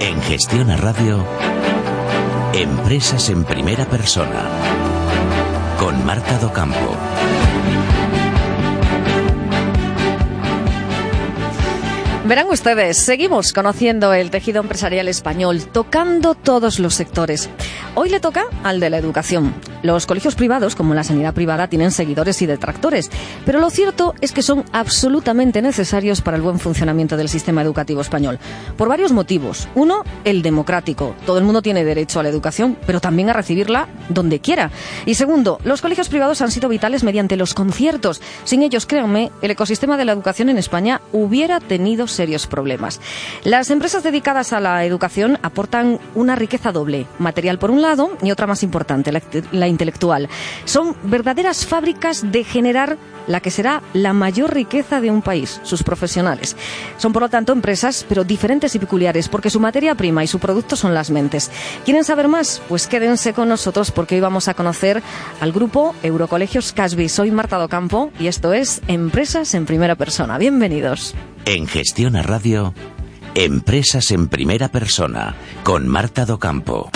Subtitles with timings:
[0.00, 1.24] En Gestión a Radio,
[2.54, 4.48] Empresas en Primera Persona,
[5.78, 7.13] con Marta Docampo.
[12.24, 17.50] Verán ustedes, seguimos conociendo el tejido empresarial español, tocando todos los sectores.
[17.94, 19.52] Hoy le toca al de la educación.
[19.84, 23.10] Los colegios privados, como la sanidad privada, tienen seguidores y detractores,
[23.44, 28.00] pero lo cierto es que son absolutamente necesarios para el buen funcionamiento del sistema educativo
[28.00, 28.38] español,
[28.78, 29.68] por varios motivos.
[29.74, 31.14] Uno, el democrático.
[31.26, 34.70] Todo el mundo tiene derecho a la educación, pero también a recibirla donde quiera.
[35.04, 38.22] Y segundo, los colegios privados han sido vitales mediante los conciertos.
[38.44, 43.02] Sin ellos, créanme, el ecosistema de la educación en España hubiera tenido serios problemas.
[43.44, 48.30] Las empresas dedicadas a la educación aportan una riqueza doble, material por un lado y
[48.30, 49.20] otra más importante, la,
[49.52, 50.28] la intelectual.
[50.64, 55.82] Son verdaderas fábricas de generar la que será la mayor riqueza de un país, sus
[55.82, 56.56] profesionales.
[56.98, 60.38] Son, por lo tanto, empresas, pero diferentes y peculiares, porque su materia prima y su
[60.38, 61.50] producto son las mentes.
[61.84, 62.62] ¿Quieren saber más?
[62.68, 65.02] Pues quédense con nosotros porque hoy vamos a conocer
[65.40, 67.08] al grupo Eurocolegios Casby.
[67.08, 70.38] Soy Marta Docampo y esto es Empresas en Primera Persona.
[70.38, 71.14] Bienvenidos.
[71.46, 72.74] En Gestión a Radio,
[73.34, 76.90] Empresas en Primera Persona, con Marta Docampo.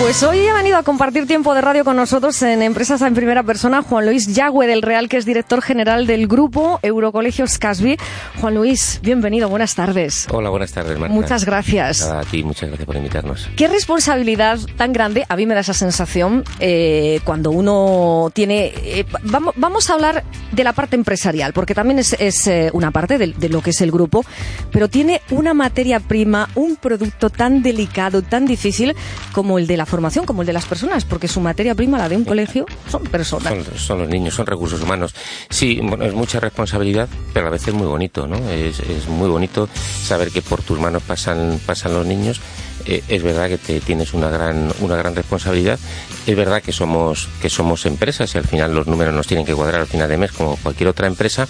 [0.00, 3.42] Pues hoy ha venido a compartir tiempo de radio con nosotros en Empresas en Primera
[3.42, 7.98] Persona Juan Luis Yagüe del Real, que es director general del grupo Eurocolegios Casby.
[8.40, 10.26] Juan Luis, bienvenido, buenas tardes.
[10.30, 11.14] Hola, buenas tardes, Marta.
[11.14, 12.00] Muchas gracias.
[12.00, 13.50] A ti, muchas gracias por invitarnos.
[13.56, 18.72] ¿Qué responsabilidad tan grande, a mí me da esa sensación, eh, cuando uno tiene...
[18.76, 22.90] Eh, vamos, vamos, a hablar de la parte empresarial, porque también es, es eh, una
[22.90, 24.24] parte de, de lo que es el grupo,
[24.72, 28.96] pero tiene una materia prima, un producto tan delicado, tan difícil
[29.32, 32.08] como el de la formación como el de las personas, porque su materia prima, la
[32.08, 33.52] de un colegio, son personas.
[33.52, 35.14] Son, son los niños, son recursos humanos.
[35.50, 38.36] Sí, bueno, es mucha responsabilidad, pero a veces es muy bonito, ¿no?
[38.48, 39.68] Es, es muy bonito
[40.02, 42.40] saber que por tus manos pasan, pasan los niños.
[42.86, 45.78] Eh, es verdad que te tienes una gran, una gran responsabilidad.
[46.26, 49.54] Es verdad que somos, que somos empresas y al final los números nos tienen que
[49.54, 51.46] cuadrar al final de mes como cualquier otra empresa,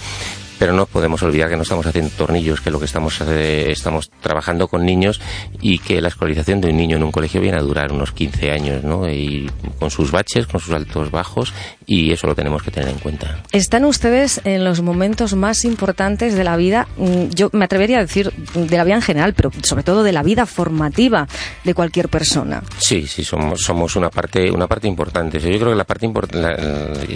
[0.60, 4.10] pero no podemos olvidar que no estamos haciendo tornillos, que lo que estamos eh, estamos
[4.21, 5.19] trabajando con niños
[5.62, 8.50] y que la escolarización de un niño en un colegio viene a durar unos 15
[8.50, 9.09] años, ¿no?
[9.09, 11.54] Y con sus baches, con sus altos bajos,
[11.87, 13.43] y eso lo tenemos que tener en cuenta.
[13.53, 16.88] Están ustedes en los momentos más importantes de la vida,
[17.31, 20.22] yo me atrevería a decir de la vida en general, pero sobre todo de la
[20.22, 21.27] vida formativa
[21.65, 22.62] de cualquier persona.
[22.77, 25.41] Sí, sí, somos, somos una parte una parte importante.
[25.41, 26.54] Yo creo que la parte, import la,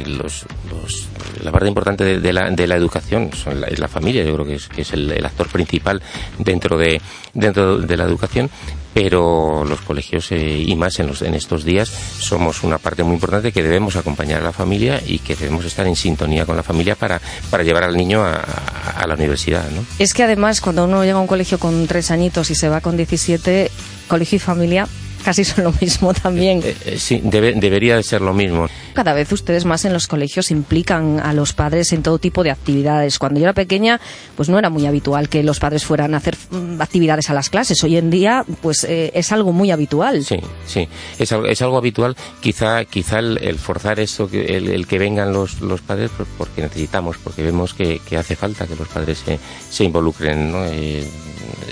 [0.06, 1.08] los, los,
[1.42, 4.46] la parte importante de, de, la, de la educación la, es la familia, yo creo
[4.46, 6.02] que es, que es el, el, actor principal
[6.38, 7.00] dentro de,
[7.32, 8.50] dentro de la educación,
[8.92, 13.14] pero los colegios eh, y más en, los, en estos días somos una parte muy
[13.14, 16.62] importante que debemos acompañar a la familia y que debemos estar en sintonía con la
[16.62, 19.68] familia para, para llevar al niño a, a la universidad.
[19.70, 19.84] ¿no?
[19.98, 22.80] Es que además cuando uno llega a un colegio con tres añitos y se va
[22.80, 23.70] con 17,
[24.06, 24.86] colegio y familia
[25.24, 26.60] casi son lo mismo también.
[26.62, 28.68] Eh, eh, sí, debe, debería de ser lo mismo.
[28.92, 32.50] Cada vez ustedes más en los colegios implican a los padres en todo tipo de
[32.50, 33.18] actividades.
[33.18, 34.00] Cuando yo era pequeña,
[34.36, 36.36] pues no era muy habitual que los padres fueran a hacer
[36.78, 37.82] actividades a las clases.
[37.82, 40.24] Hoy en día, pues eh, es algo muy habitual.
[40.24, 42.16] Sí, sí, es algo, es algo habitual.
[42.40, 46.62] Quizá, quizá el, el forzar esto, el, el, que vengan los, los padres, pues porque
[46.62, 49.38] necesitamos, porque vemos que, que hace falta que los padres se,
[49.70, 50.64] se involucren, ¿no?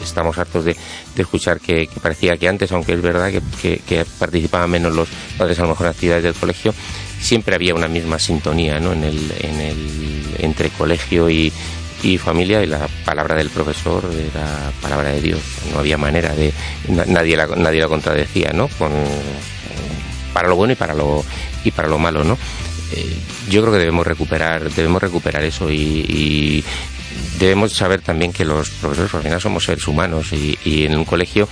[0.02, 0.76] Estamos hartos de,
[1.16, 5.62] escuchar que, parecía que antes, aunque es verdad que, que, participaban menos los padres a
[5.62, 6.74] lo mejor en actividades del colegio,
[7.20, 8.92] siempre había una misma sintonía ¿no?
[8.92, 11.52] en el, en el, entre colegio y,
[12.02, 15.40] y familia y la palabra del profesor era palabra de Dios.
[15.72, 16.52] No había manera de...
[16.88, 18.68] Nadie la, nadie la contradecía, ¿no?
[18.68, 18.92] Con,
[20.32, 21.24] para lo bueno y para lo,
[21.64, 22.36] y para lo malo, ¿no?
[22.94, 23.16] Eh,
[23.48, 26.64] yo creo que debemos recuperar, debemos recuperar eso y
[27.42, 31.48] debemos saber también que los profesores al final somos seres humanos y, en un colegio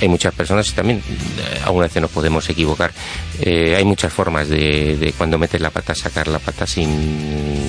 [0.00, 2.92] hay muchas personas y también eh, a una vez nos podemos equivocar.
[3.40, 7.68] Eh, hay muchas formas de, de, cuando metes la pata sacar la pata sin,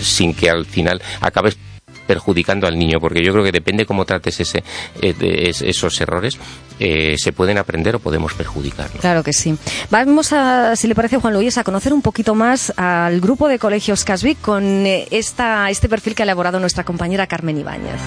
[0.00, 1.56] sin que al final acabes
[2.08, 4.64] perjudicando al niño, porque yo creo que depende cómo trates ese,
[5.02, 6.38] eh, esos errores,
[6.80, 8.90] eh, se pueden aprender o podemos perjudicar.
[8.94, 9.00] ¿no?
[9.00, 9.56] Claro que sí.
[9.90, 13.58] Vamos a, si le parece, Juan Luis, a conocer un poquito más al grupo de
[13.58, 18.00] colegios Casby con eh, esta, este perfil que ha elaborado nuestra compañera Carmen Ibáñez.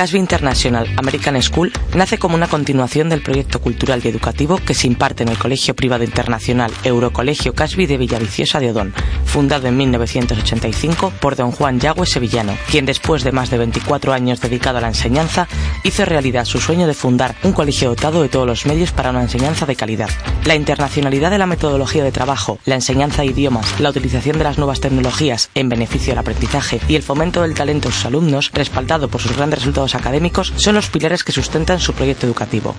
[0.00, 4.86] Casby International American School nace como una continuación del proyecto cultural y educativo que se
[4.86, 8.94] imparte en el Colegio Privado Internacional Eurocolegio Casby de Villaviciosa de Odón,
[9.26, 14.40] fundado en 1985 por don Juan Yagüe Sevillano, quien después de más de 24 años
[14.40, 15.46] dedicado a la enseñanza,
[15.84, 19.20] hizo realidad su sueño de fundar un colegio dotado de todos los medios para una
[19.20, 20.08] enseñanza de calidad.
[20.46, 24.56] La internacionalidad de la metodología de trabajo, la enseñanza de idiomas, la utilización de las
[24.56, 29.08] nuevas tecnologías en beneficio del aprendizaje y el fomento del talento de sus alumnos, respaldado
[29.08, 32.74] por sus grandes resultados académicos, son los pilares que sustentan su proyecto educativo.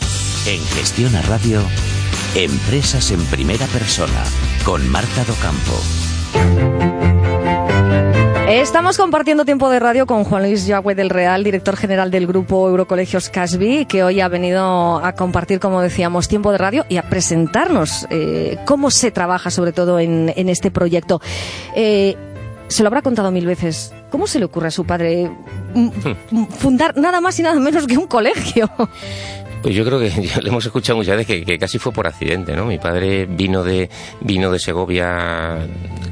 [0.46, 1.62] En Gestión a Radio,
[2.36, 4.24] Empresas en Primera Persona,
[4.64, 5.80] con Marta Docampo.
[8.52, 12.68] Estamos compartiendo tiempo de radio con Juan Luis Yagüe del Real, director general del grupo
[12.68, 17.04] Eurocolegios Casby, que hoy ha venido a compartir, como decíamos, tiempo de radio y a
[17.04, 21.22] presentarnos eh, cómo se trabaja sobre todo en, este proyecto.
[21.76, 22.18] Eh,
[22.72, 23.94] se lo habrá contado mil veces.
[24.10, 25.30] ¿Cómo se le ocurre a su padre
[25.74, 25.90] mm,
[26.32, 28.70] mm, fundar nada más y nada menos que un colegio?
[29.62, 32.56] Pues yo creo que ya lo hemos escuchado muchas veces que, casi fue por accidente,
[32.56, 32.66] ¿no?
[32.66, 33.90] Mi padre vino de
[34.22, 35.60] vino de Segovia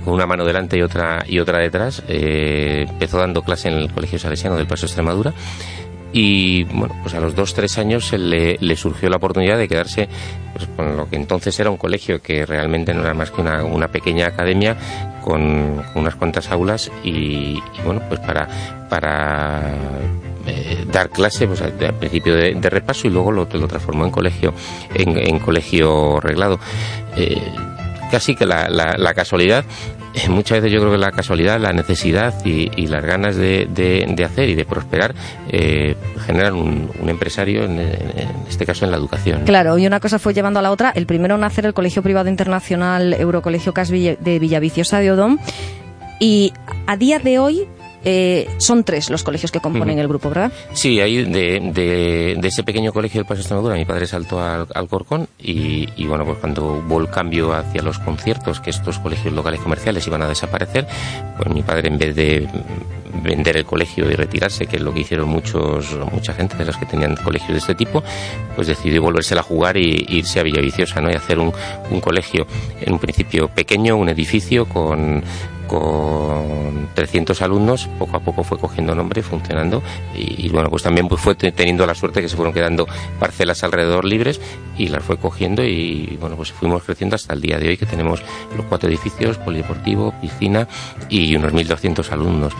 [0.03, 2.03] con una mano delante y otra y otra detrás.
[2.07, 5.33] Eh, empezó dando clase en el Colegio Salesiano del Paso Extremadura
[6.11, 10.09] y bueno, pues a los dos, tres años le, le surgió la oportunidad de quedarse
[10.53, 13.63] pues, con lo que entonces era un colegio que realmente no era más que una,
[13.63, 14.75] una pequeña academia
[15.23, 18.47] con, unas cuantas aulas y, bueno, pues para,
[18.89, 19.73] para
[20.47, 24.53] eh, dar clase pues, al, principio de, repaso y luego lo, lo transformó en colegio,
[24.93, 26.59] en, colegio reglado.
[27.15, 27.41] Eh,
[28.09, 29.65] casi que la, la, casualidad
[30.13, 34.25] eh, muchas veces yo creo que la casualidad, la necesidad y, las ganas de, de,
[34.25, 35.13] hacer y de prosperar
[36.25, 37.79] generan un, empresario, en,
[38.47, 39.43] este caso en la educación.
[39.45, 40.91] Claro, y una cosa fue llevando a la otra.
[40.95, 45.39] El primero en nacer el Colegio Privado Internacional Eurocolegio CAS de Villaviciosa de Odón.
[46.19, 46.53] Y
[46.87, 47.67] a día de hoy
[48.03, 50.51] eh, son tres los colegios que componen el grupo, ¿verdad?
[50.73, 55.27] Sí, ahí de, de, ese pequeño colegio del Paso Extremadura mi padre saltó al, Corcón
[55.37, 60.05] y, bueno, pues cuando hubo el cambio hacia los conciertos, que estos colegios locales comerciales
[60.07, 60.87] iban a desaparecer,
[61.37, 62.47] pues mi padre en vez de
[63.21, 66.77] vender el colegio y retirarse, que es lo que hicieron muchos, mucha gente de los
[66.77, 68.03] que tenían colegios de este tipo,
[68.55, 71.11] pues decidió volvérsela a jugar y irse a Villaviciosa, ¿no?
[71.11, 71.51] Y hacer un,
[71.89, 72.47] un colegio,
[72.81, 75.23] en un principio pequeño, un edificio con
[75.69, 79.81] con 300 alumnos, poco a poco fue cogiendo nombre, funcionando.
[80.15, 82.87] Y, bueno, pues también fue teniendo la suerte que se fueron quedando
[83.19, 84.41] parcelas alrededor libres
[84.77, 87.85] y las fue cogiendo y bueno, pues fuimos creciendo hasta el día de hoy que
[87.85, 88.23] tenemos
[88.55, 90.67] los cuatro edificios, polideportivo, piscina
[91.09, 92.53] y unos 1.200 alumnos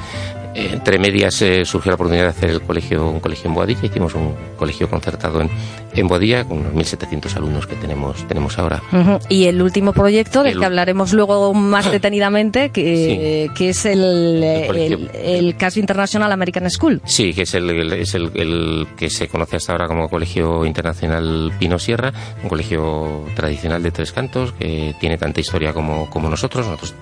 [0.55, 4.15] entre medias eh, surgió la oportunidad de hacer el colegio, un colegio en Boadilla, hicimos
[4.15, 5.49] un colegio concertado en,
[5.93, 8.81] en Boadilla con unos 1.700 alumnos que tenemos, tenemos ahora.
[9.29, 15.09] Y el último proyecto, del que hablaremos luego más detenidamente, que, que es el, el,
[15.13, 17.01] el, International American School.
[17.05, 21.79] Sí, que es, el, es el, que se conoce hasta ahora como Colegio Internacional Pino
[21.79, 22.11] Sierra,
[22.43, 26.65] un colegio tradicional de tres cantos que tiene tanta historia como, como nosotros.
[26.65, 26.95] Nosotros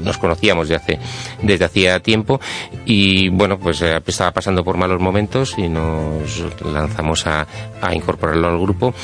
[0.00, 0.98] nos conocíamos desde hace,
[1.42, 2.40] desde hacía tiempo.
[2.84, 7.46] Y bueno, pues eh, estaba pasando por malos momentos y nos lanzamos a
[7.92, 8.94] incorporarlo al grupo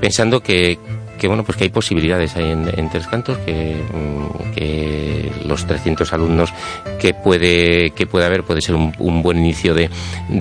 [0.00, 0.78] pensando que,
[1.18, 6.52] que bueno pues que hay posibilidades ahí en, Tres Cantos que, mm, los 300 alumnos
[7.00, 9.90] que puede que puede haber puede ser un, buen inicio de,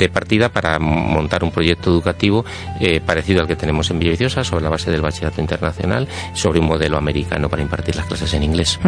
[0.10, 2.46] partida para montar un proyecto educativo
[2.80, 6.68] eh, parecido al que tenemos en Villaviciosa sobre la base del bachillerato internacional sobre un
[6.68, 8.80] modelo americano para impartir las clases en inglés.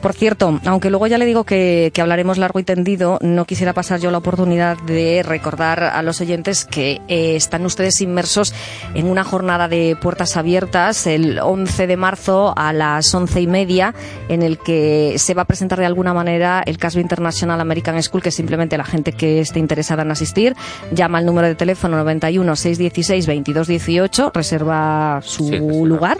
[0.00, 3.72] Por cierto aunque luego ya le digo que, que hablaremos largo y tendido no quisiera
[3.72, 8.54] pasar yo la oportunidad de recordar a los oyentes que eh, están ustedes inmersos
[8.94, 13.94] en una jornada de puertas abiertas el 11 de marzo a las once y media,
[14.28, 18.22] en el que se va a presentar de alguna manera el caso International American School,
[18.22, 20.56] que simplemente la gente que esté interesada en asistir
[20.92, 25.50] llama al número de teléfono 91 616 2218, reserva su
[25.84, 26.18] lugar,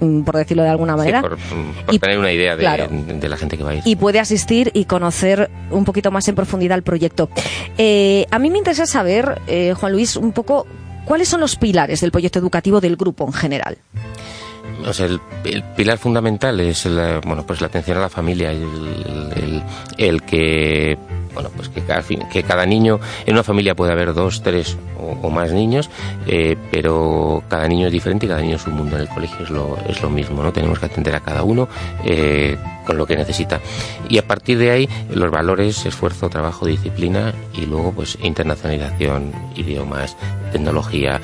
[0.00, 1.20] mm, por decirlo de alguna manera.
[1.20, 1.38] por,
[2.00, 3.82] tener una idea de, la gente que va a ir.
[3.84, 7.28] Y puede asistir y conocer un poquito más en profundidad el proyecto.
[7.78, 10.66] Eh, a mí me interesa saber, eh, Juan Luis, un poco
[11.04, 13.78] cuáles son los pilares del proyecto educativo del grupo en general
[14.86, 15.20] o sea, el,
[15.76, 19.62] pilar fundamental es la, bueno, pues la atención a la familia, el,
[19.98, 20.98] el, que
[21.34, 25.30] bueno, pues que cada, que cada niño, en una familia puede haber dos, tres o,
[25.30, 25.90] más niños,
[26.26, 28.96] eh, pero cada niño es diferente y cada niño es un mundo.
[28.96, 30.52] En el colegio es lo, es lo mismo, ¿no?
[30.52, 31.68] Tenemos que atender a cada uno
[32.04, 33.60] eh, con lo que necesita.
[34.08, 40.16] Y a partir de ahí, los valores, esfuerzo, trabajo, disciplina y luego, pues, internacionalización, idiomas,
[40.52, 41.20] tecnología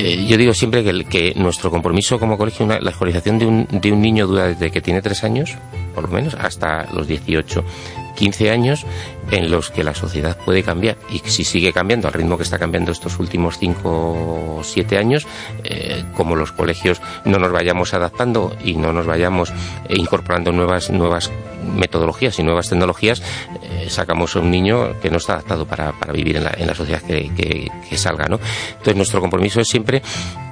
[0.00, 4.00] Eh, yo digo siempre que, nuestro compromiso como colegio, la escolarización de un, de un
[4.00, 5.56] niño dura desde que tiene tres años,
[5.92, 7.64] por lo menos, hasta los 18.
[8.18, 8.84] 15 años
[9.30, 12.58] en los que la sociedad puede cambiar y si sigue cambiando al ritmo que está
[12.58, 15.26] cambiando estos últimos 5 o 7 años,
[15.64, 19.52] eh, como los colegios no nos vayamos adaptando y no nos vayamos
[19.88, 21.30] incorporando nuevas, nuevas
[21.68, 23.22] metodologías y nuevas tecnologías,
[23.62, 26.66] eh, sacamos a un niño que no está adaptado para, para vivir en la, en
[26.66, 28.26] la sociedad que, que, salga.
[28.26, 28.38] ¿no?
[28.70, 30.02] Entonces nuestro compromiso es siempre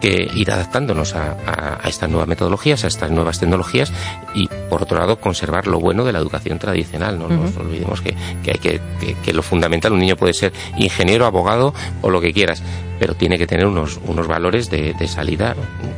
[0.00, 3.92] que ir adaptándonos a, estas nuevas metodologías, a estas nuevas tecnologías
[4.34, 7.18] y por otro lado conservar lo bueno de la educación tradicional.
[7.18, 7.28] No.
[7.56, 8.80] Nos olvidemos que, que hay que,
[9.24, 12.62] que, lo fundamental, un niño puede ser ingeniero, abogado o lo que quieras,
[12.98, 15.54] pero tiene que tener unos, unos valores de, de salida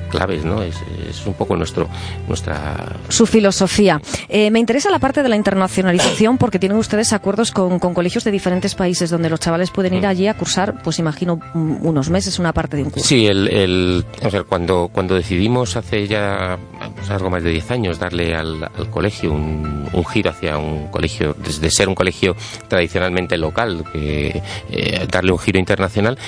[0.08, 0.62] claves, ¿no?
[0.62, 0.76] Es,
[1.08, 1.88] es, un poco nuestro,
[2.26, 2.96] nuestra...
[3.08, 4.00] Su filosofía.
[4.28, 8.24] Eh, me interesa la parte de la internacionalización porque tienen ustedes acuerdos con, con, colegios
[8.24, 12.38] de diferentes países donde los chavales pueden ir allí a cursar, pues imagino, unos meses,
[12.38, 13.08] una parte de un curso.
[13.08, 16.58] Sí, el, el o sea, cuando, cuando decidimos hace ya
[16.94, 20.88] pues, algo más de 10 años darle al, al colegio un, un, giro hacia un
[20.88, 22.36] colegio, desde ser un colegio
[22.68, 26.18] tradicionalmente local, que, eh, darle un giro internacional,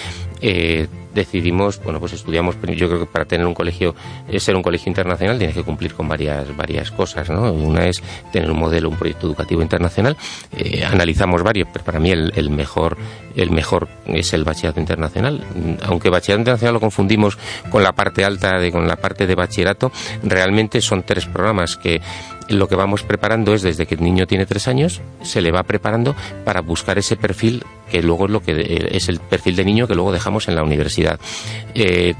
[0.42, 3.94] eh, decidimos, bueno, pues estudiamos, yo creo que para tener un colegio,
[4.28, 7.52] eh, ser un colegio internacional tienes que cumplir con varias, varias cosas, ¿no?
[7.52, 10.16] Una es tener un modelo, un proyecto educativo internacional,
[10.86, 12.96] analizamos varios, pero para mí el, el, mejor,
[13.34, 15.44] el mejor es el bachillerato internacional,
[15.82, 17.36] aunque bachillerato internacional lo confundimos
[17.70, 19.90] con la parte alta, de, con la parte de bachillerato,
[20.22, 22.00] realmente son tres programas que
[22.50, 25.62] lo que vamos preparando es desde que el niño tiene tres años, se le va
[25.62, 26.14] preparando
[26.44, 29.86] para buscar ese perfil que luego es lo que eh, es el perfil de niño
[29.88, 31.18] que luego dejamos en la universidad.
[31.74, 32.14] Eh,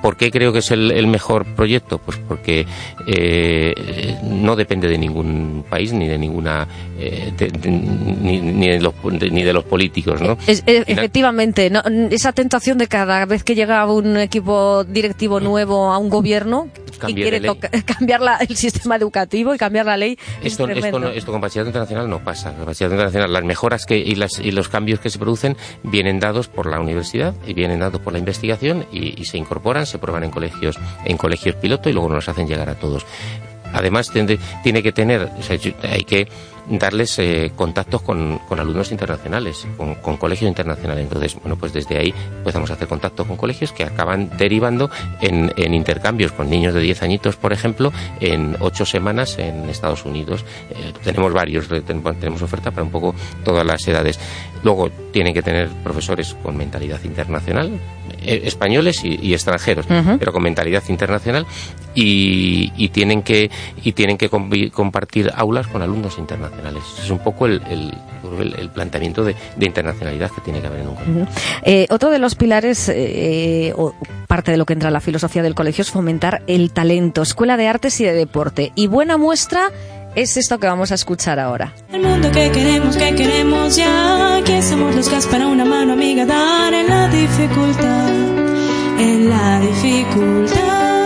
[0.00, 1.98] ¿Por qué creo que es el, el mejor proyecto?
[1.98, 2.66] Pues porque
[3.06, 3.74] eh,
[4.22, 6.66] no depende de ningún país ni de ninguna
[6.98, 10.38] eh, de, de, ni, ni, de los, ni, de los, políticos, ¿no?
[10.46, 15.92] Es, es, efectivamente, no, esa tentación de cada vez que llega un equipo directivo nuevo
[15.92, 16.68] a un gobierno
[17.08, 17.40] y quiere
[17.84, 20.18] cambiar la, el sistema educativo y cambiar la ley.
[20.42, 22.52] Esto, esto, no, esto con bachillerato internacional no pasa.
[22.52, 26.20] Con bachillerato internacional, las mejoras que, y, las, y los cambios que se producen vienen
[26.20, 29.98] dados por la universidad y vienen dados por la investigación y, y se incorporan, se
[29.98, 33.04] prueban en colegios, en colegios piloto y luego nos hacen llegar a todos.
[33.72, 35.30] Además, tiene, que tener,
[35.82, 36.28] hay que
[36.68, 41.04] darles eh, contactos con, alumnos internacionales, con, colegios internacionales.
[41.04, 45.52] Entonces, bueno, pues desde ahí empezamos a hacer contacto con colegios que acaban derivando en,
[45.56, 50.44] en intercambios con niños de 10 añitos, por ejemplo, en 8 semanas en Estados Unidos.
[50.70, 53.14] Eh, tenemos varios, tenemos oferta para un poco
[53.44, 54.18] todas las edades.
[54.62, 57.72] Luego, tienen que tener profesores con mentalidad internacional,
[58.24, 60.18] eh, españoles y, y extranjeros, uh -huh.
[60.18, 61.46] pero con mentalidad internacional
[61.94, 63.50] y, y, tienen que
[63.84, 64.28] y tienen que
[64.70, 66.82] compartir aulas con alumnos internacionales.
[67.02, 67.92] Es un poco el, el,
[68.40, 71.22] el, el planteamiento de, de, internacionalidad que tiene que haber en un colegio.
[71.22, 71.60] Uh -huh.
[71.64, 73.94] eh, otro de los pilares eh, o
[74.26, 77.56] parte de lo que entra en la filosofía del colegio es fomentar el talento, escuela
[77.56, 78.72] de artes y de deporte.
[78.74, 79.70] Y buena muestra
[80.14, 81.74] es esto que vamos a escuchar ahora.
[81.92, 86.26] El mundo que queremos, que queremos ya, que somos los que para una mano amiga
[86.26, 88.10] dar en la dificultad,
[88.98, 91.01] en la dificultad.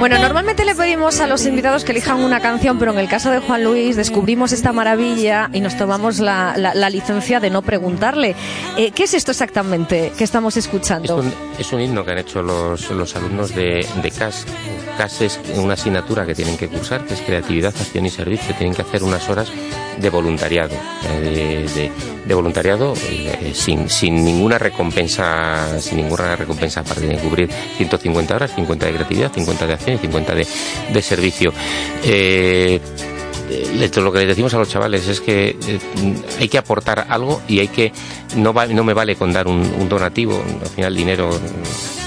[0.00, 3.30] Bueno, normalmente le pedimos a los invitados que elijan una canción, pero en el caso
[3.30, 7.60] de Juan Luis descubrimos esta maravilla y nos tomamos la, la, la licencia de no
[7.60, 8.34] preguntarle.
[8.78, 11.20] Eh, ¿Qué es esto exactamente que estamos escuchando?
[11.20, 14.46] Es un, es un himno que han hecho los, los alumnos de, de CAS.
[14.96, 18.54] CAS es una asignatura que tienen que cursar, que es Creatividad, Acción y Servicio.
[18.54, 19.52] Tienen que hacer unas horas
[20.00, 20.74] de voluntariado,
[21.22, 21.90] eh,
[22.26, 28.54] de, voluntariado eh, sin, sin ninguna recompensa, sin ninguna recompensa aparte de cubrir 150 horas,
[28.54, 30.46] 50 de creatividad, 50 de acción y 50 de,
[30.92, 31.52] de servicio.
[32.04, 32.80] Eh,
[33.96, 35.56] lo que les decimos a los chavales es que
[36.38, 37.92] hay que aportar algo y hay que
[38.36, 41.30] no, va, no me vale con dar un, un donativo al final dinero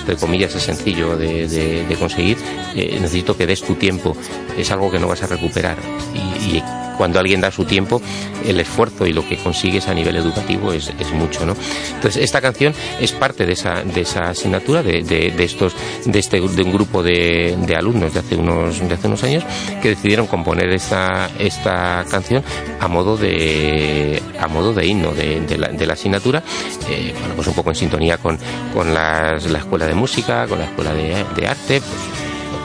[0.03, 2.37] entre comillas es sencillo de, de, de conseguir
[2.75, 4.15] eh, necesito que des tu tiempo
[4.57, 5.77] es algo que no vas a recuperar
[6.13, 6.63] y, y
[6.97, 8.01] cuando alguien da su tiempo,
[8.45, 11.55] el esfuerzo y lo que consigues a nivel educativo es, es mucho, ¿no?
[11.95, 16.39] Entonces, esta canción es parte de esa, de esa asignatura de, de, estos, de este,
[16.39, 19.43] de un grupo de, alumnos de hace unos, de hace unos años
[19.81, 22.43] que decidieron componer esta, esta canción
[22.79, 26.43] a modo de, a modo de himno de, la, la asignatura,
[26.89, 28.37] eh, bueno, pues un poco en sintonía con,
[28.73, 32.23] con las, la escuela de música, con la escuela de, de arte, pues,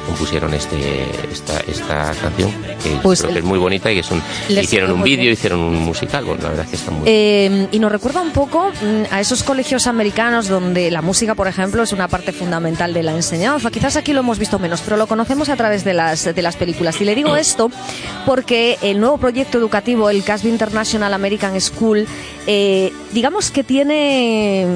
[0.08, 2.50] compusieron este, esta, esta canción,
[2.82, 5.60] que pues creo que es muy bonita y que es un, hicieron un vídeo, hicieron
[5.60, 8.70] un musical, bueno, la verdad es que está muy eh, Y nos recuerda un poco
[8.70, 13.02] mm, a esos colegios americanos donde la música, por ejemplo, es una parte fundamental de
[13.02, 13.70] la enseñanza.
[13.70, 16.56] Quizás aquí lo hemos visto menos, pero lo conocemos a través de las, de las
[16.56, 17.00] películas.
[17.00, 17.70] Y le digo esto
[18.24, 22.06] porque el nuevo proyecto educativo, el Casby International American School,
[22.46, 24.66] eh, digamos que tiene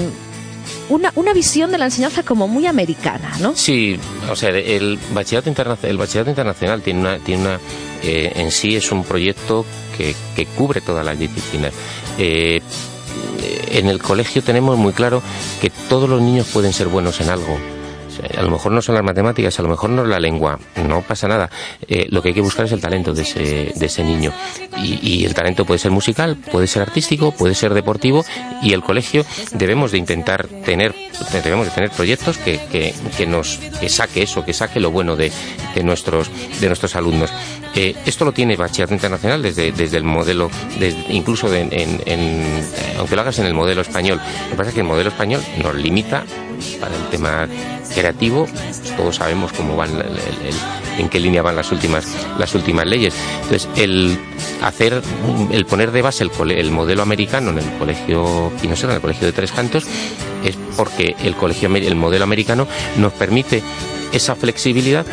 [0.95, 3.55] una, una visión de la enseñanza como muy americana, ¿no?
[3.57, 3.99] Sí,
[4.31, 7.61] o sea, el bachillerato, internacional, el bachillerato internacional tiene una, tiene una
[8.03, 9.65] eh, en sí es un proyecto
[9.97, 11.73] que, que cubre todas las disciplinas.
[12.19, 12.61] Eh,
[13.71, 15.23] en el colegio tenemos muy claro
[15.61, 17.59] que todos los niños pueden ser buenos en algo
[18.37, 21.03] a lo mejor no son las matemáticas, a lo mejor no es la lengua, no
[21.03, 21.51] pasa nada.
[21.89, 24.33] Eh, lo que hay que buscar es el talento de ese, de ese niño.
[24.79, 28.25] Y, el talento puede ser musical, puede ser artístico, puede ser deportivo
[28.61, 30.95] y el colegio debemos de intentar tener,
[31.33, 32.59] debemos de tener proyectos que,
[33.17, 35.31] que, nos que saque eso, que saque lo bueno de,
[35.75, 37.31] de nuestros, de nuestros alumnos.
[37.75, 40.51] Eh, esto lo tiene Bachillerato Internacional desde, desde el modelo,
[41.09, 42.63] incluso en, en,
[42.99, 44.21] aunque lo hagas en el modelo español.
[44.45, 46.25] Lo que pasa es que el modelo español nos limita
[46.81, 47.49] para el tema
[47.95, 48.02] creativo,
[48.51, 49.91] pues todos sabemos cómo van,
[50.99, 52.07] en qué línea van las últimas,
[52.39, 53.15] las últimas leyes.
[53.43, 54.19] Entonces, el
[54.63, 55.03] hacer,
[55.51, 59.33] el poner de base el, el modelo americano en el colegio en el colegio de
[59.33, 59.85] Tres Cantos,
[60.45, 62.67] es porque el colegio, el modelo americano
[62.97, 63.63] nos permite
[64.13, 65.07] esa flexibilidad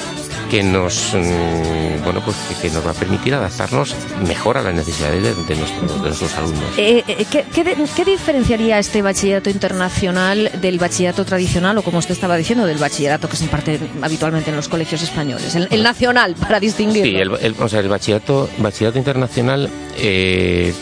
[0.50, 3.96] que nos mm, bueno pues que, nos va a permitir adaptarnos
[4.28, 6.64] mejor a las necesidades de, nuestros alumnos.
[6.78, 12.66] Eh, eh, ¿qué, diferenciaría este bachillerato internacional del bachillerato tradicional o como usted estaba diciendo
[12.66, 17.38] del bachillerato que se imparte habitualmente en los colegios españoles, el, nacional para distinguirlo?
[17.38, 20.74] Sí, el, o sea, el bachillerato bachillerato internacional eh,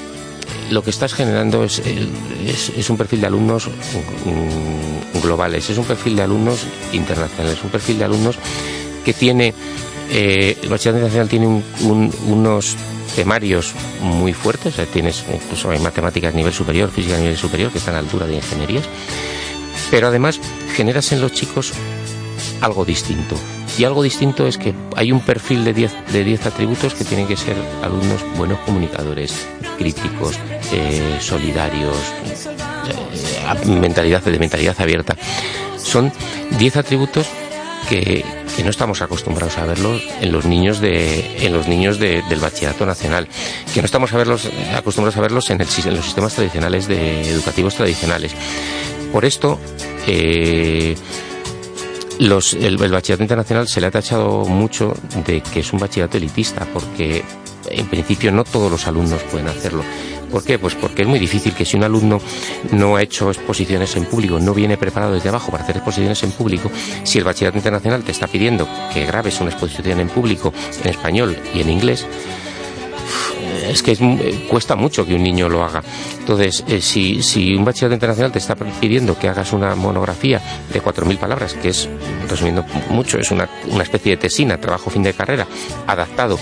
[0.71, 6.15] lo que estás generando es, es, un perfil de alumnos mm, globales, es un perfil
[6.15, 8.37] de alumnos internacionales, es un perfil de alumnos
[9.07, 9.53] que tiene,
[10.11, 11.63] eh, el bachillerato nacional tiene
[12.27, 12.75] unos
[13.15, 17.77] temarios muy fuertes, tienes incluso hay matemáticas a nivel superior, física a nivel superior, que
[17.77, 18.83] están a la altura de ingenierías,
[19.89, 20.41] pero además
[20.75, 21.71] generas en los chicos
[22.59, 23.37] algo distinto.
[23.77, 27.25] Y algo distinto es que hay un perfil de 10 de diez atributos que tienen
[27.25, 29.47] que ser alumnos buenos comunicadores,
[29.77, 30.37] críticos,
[30.73, 31.95] eh, solidarios,
[33.55, 35.15] eh, de mentalidad abierta.
[35.77, 36.11] Son
[36.59, 37.25] 10 atributos
[37.87, 38.25] que,
[38.57, 42.87] que no estamos acostumbrados a verlos en los niños de en los niños del bachillerato
[42.87, 43.27] nacional
[43.71, 47.29] que no estamos a verlos acostumbrados a verlos en, el, en los sistemas tradicionales de
[47.29, 48.33] educativos tradicionales.
[49.13, 49.59] Por esto
[50.07, 50.95] eh,
[52.19, 54.95] los, el, bachillerato internacional se le ha tachado mucho
[55.25, 57.23] de que es un bachillerato elitista porque
[57.69, 59.83] en principio no todos los alumnos pueden hacerlo
[60.31, 60.59] ¿Por qué?
[60.59, 62.19] Pues porque es muy difícil que si un alumno
[62.71, 66.31] no ha hecho exposiciones en público, no viene preparado desde abajo para hacer exposiciones en
[66.31, 66.69] público,
[67.03, 71.37] si el bachillerato internacional te está pidiendo que grabes una exposición en público en español
[71.53, 72.05] y en inglés,
[73.69, 73.95] es que
[74.49, 75.81] cuesta mucho que un niño lo haga.
[76.19, 80.41] Entonces, eh, si, un bachillerato internacional te está pidiendo que hagas una monografía
[80.71, 81.87] de 4.000 palabras, que es,
[82.29, 83.47] resumiendo mucho, es una
[83.81, 85.47] especie de tesina, trabajo fin de carrera,
[85.85, 86.37] adaptado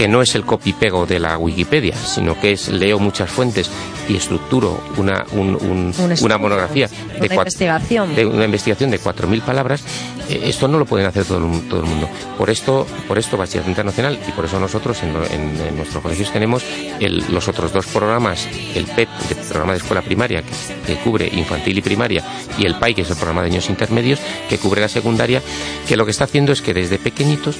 [0.00, 3.70] que no es el copy-pego de la Wikipedia, sino que es leo muchas fuentes
[4.08, 8.16] y estructuro una, una monografía de, una investigación.
[8.16, 9.82] de una investigación de 4.000 palabras,
[10.30, 12.08] eh, esto no lo pueden hacer todo el, todo el mundo.
[12.38, 16.64] Por esto, por esto Bachillerato Internacional y por eso nosotros en, en, nuestros colegios tenemos
[16.98, 21.76] los otros dos programas, el PEP, el programa de escuela primaria, que, que, cubre infantil
[21.76, 22.24] y primaria,
[22.56, 25.42] y el PAI, que es el programa de niños intermedios, que cubre la secundaria,
[25.86, 27.58] que lo que está haciendo es que desde pequeñitos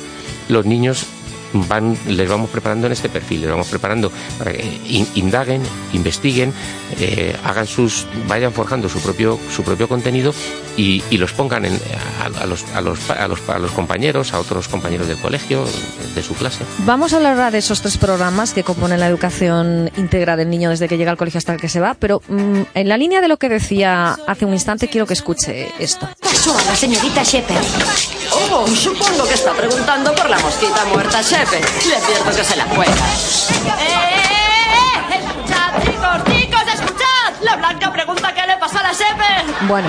[0.48, 1.06] los niños
[1.52, 4.80] van, les vamos preparando en este perfil, les vamos preparando para que
[5.14, 6.52] indaguen, investiguen,
[6.98, 10.32] eh, hagan sus, vayan forjando su propio, su propio contenido
[10.76, 11.78] y, los pongan en,
[12.22, 15.64] a, los, a, los, a, los, a los compañeros, a otros compañeros del colegio,
[16.14, 16.64] de su clase.
[16.78, 20.88] Vamos a hablar de esos tres programas que componen la educación íntegra del niño desde
[20.88, 23.36] que llega al colegio hasta que se va, pero mm, en la línea de lo
[23.36, 26.08] que decía hace un instante quiero que escuche esto.
[26.20, 27.64] Pasó a la señorita Shepard.
[28.32, 31.64] Oh, supongo que está preguntando por la mosquita muerta Shepard.
[31.88, 32.92] Le advierto que se la juega.
[32.92, 32.96] ¡Eh,
[33.78, 34.39] eh, eh!
[39.68, 39.88] Bueno,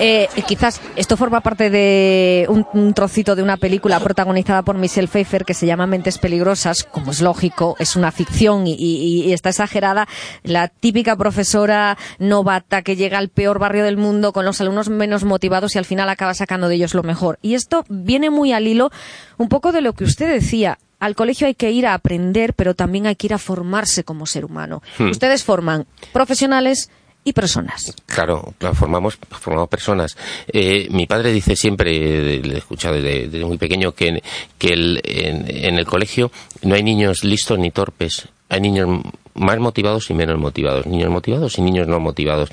[0.00, 5.44] eh, quizás esto forma parte de un, trocito de una película protagonizada por Michelle Pfeiffer
[5.44, 10.08] que se llama Mentes Peligrosas, como es lógico, es una ficción y, y, está exagerada.
[10.42, 15.24] La típica profesora novata que llega al peor barrio del mundo con los alumnos menos
[15.24, 17.38] motivados y al final acaba sacando de ellos lo mejor.
[17.42, 18.90] Y esto viene muy al hilo
[19.38, 22.74] un poco de lo que usted decía al colegio hay que ir a aprender, pero
[22.74, 24.82] también hay que ir a formarse como ser humano.
[24.98, 25.10] Hmm.
[25.10, 26.90] Ustedes forman profesionales
[27.26, 27.92] y personas.
[28.06, 30.16] Claro, formamos, formamos personas.
[30.46, 34.22] Eh, mi padre dice siempre, le he escuchado desde, muy pequeño, que,
[34.56, 36.30] que en, el colegio
[36.62, 38.28] no hay niños listos ni torpes.
[38.48, 39.02] Hay niños
[39.34, 40.86] más motivados y menos motivados.
[40.86, 42.48] Niños motivados y niños no motivados.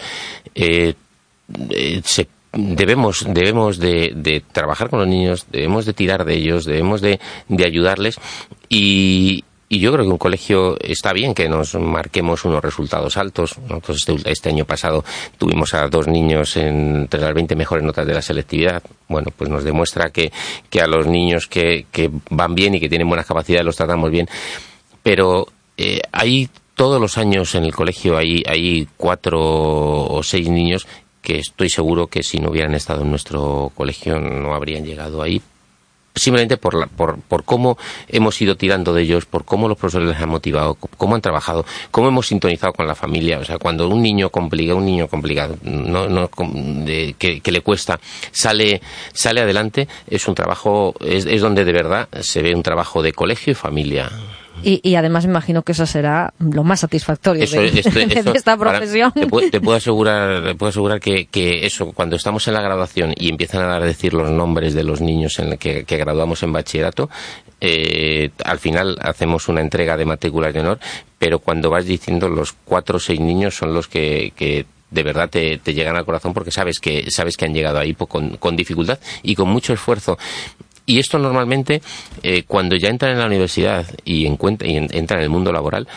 [0.55, 0.95] Eh,
[1.69, 2.01] eh,
[2.53, 7.63] debemos debemos de, trabajar con los niños, debemos de tirar de ellos, debemos de, de
[7.63, 8.19] ayudarles
[8.69, 13.57] y, y yo creo que un colegio está bien que nos marquemos unos resultados altos.
[13.57, 15.03] Nosotros este, este año pasado
[15.39, 18.83] tuvimos a dos niños entre las 20 mejores notas de la selectividad.
[19.07, 20.31] Bueno, pues nos demuestra que,
[20.69, 24.11] que a los niños que, que van bien y que tienen buenas capacidades los tratamos
[24.11, 24.27] bien.
[25.01, 30.85] Pero eh, hay todos los años en el colegio hay, hay cuatro o seis niños
[31.23, 35.41] que estoy seguro que si no hubieran estado en nuestro colegio no habrían llegado ahí
[36.15, 40.09] simplemente por, la, por, por, cómo hemos ido tirando de ellos, por cómo los profesores
[40.09, 43.39] les han motivado, cómo han trabajado, cómo hemos sintonizado con la familia.
[43.39, 46.29] O sea, cuando un niño complica, un niño complicado, no, no,
[46.85, 47.99] de, que, que, le cuesta,
[48.31, 48.81] sale,
[49.13, 53.13] sale adelante, es un trabajo, es, es donde de verdad se ve un trabajo de
[53.13, 54.11] colegio y familia.
[54.63, 58.03] Y, y, además me imagino que eso será lo más satisfactorio eso, de, esto, de,
[58.03, 59.11] esto, de, esta profesión.
[59.11, 62.53] Para, te, puedo, te, puedo, asegurar, te puedo asegurar que, que, eso, cuando estamos en
[62.53, 66.43] la graduación y empiezan a decir los nombres de los niños en que, que graduamos
[66.43, 67.09] en bachillerato,
[67.65, 70.79] eh, al final hacemos una entrega de matrículas de honor,
[71.17, 75.29] pero cuando vas diciendo los cuatro o seis niños son los que, que de verdad
[75.29, 78.55] te, te, llegan al corazón porque sabes que sabes que han llegado ahí con, con
[78.57, 80.17] dificultad y con mucho esfuerzo
[80.85, 81.81] y esto normalmente,
[82.21, 85.87] eh, cuando ya entran en la universidad y, encuentra, y entran en el mundo laboral,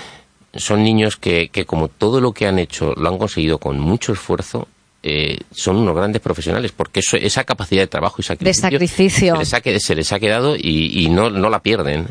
[0.54, 4.12] son niños que, que, como todo lo que han hecho lo han conseguido con mucho
[4.12, 4.68] esfuerzo,
[5.02, 9.34] eh, son unos grandes profesionales, porque eso, esa capacidad de trabajo y sacrificio, de sacrificio.
[9.34, 12.06] Se, les ha, se les ha quedado y, y no, no la pierden.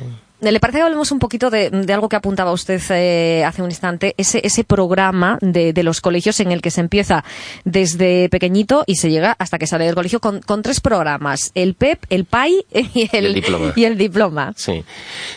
[0.51, 3.69] ¿Le parece que hablemos un poquito de, de algo que apuntaba usted eh, hace un
[3.69, 4.13] instante?
[4.17, 7.23] Ese, ese programa de, de, los colegios en el que se empieza
[7.63, 11.73] desde pequeñito y se llega hasta que sale del colegio con, con tres programas: el
[11.73, 13.73] PEP, el PAI y el, el diploma.
[13.75, 14.53] Y el diploma.
[14.55, 14.83] Sí,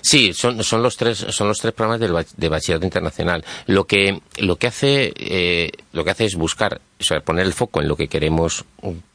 [0.02, 3.44] sí son, son, los tres, son los tres programas del, de bachillerato internacional.
[3.66, 7.52] Lo que, lo que, hace, eh, lo que hace es buscar o sea, poner el
[7.52, 8.64] foco en lo que queremos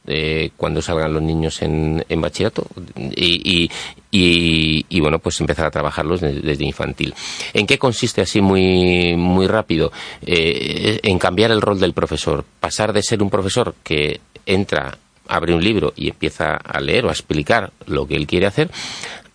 [0.06, 2.66] eh, cuando salgan los niños en, en bachillerato
[2.96, 3.68] y,
[4.10, 7.14] y, y, bueno, pues empezar a trabajarlos desde, desde, infantil.
[7.52, 9.92] ¿En qué consiste así muy, muy rápido?
[10.22, 14.96] Eh, en cambiar el rol del profesor, pasar de ser un profesor que entra,
[15.28, 18.70] abre un libro y empieza a leer o a explicar lo que él quiere hacer,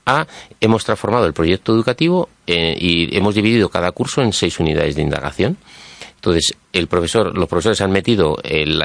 [0.08, 0.26] a
[0.60, 5.04] hemos transformado el proyecto educativo eh, y hemos dividido cada curso en seis unidades de
[5.04, 5.58] indagación.
[6.20, 8.82] Entonces, el profesor, los profesores han metido en,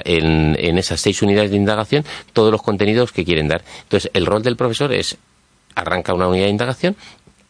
[0.56, 3.64] en, esas seis unidades de indagación todos los contenidos que quieren dar.
[3.82, 5.18] Entonces, el rol del profesor es
[5.74, 6.96] arranca una unidad de indagación,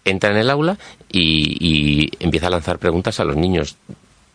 [0.07, 0.79] entra en el aula
[1.11, 3.77] y, empieza a lanzar preguntas a los niños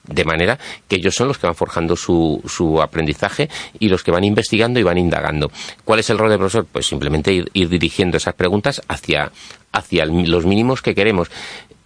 [0.04, 0.58] de manera
[0.88, 4.80] que ellos son los que van forjando su, su, aprendizaje y los que van investigando
[4.80, 5.52] y van indagando.
[5.84, 6.68] ¿Cuál es el rol del profesor?
[6.72, 9.32] Pues simplemente ir, ir dirigiendo esas preguntas hacia,
[9.72, 11.30] hacia los mínimos que queremos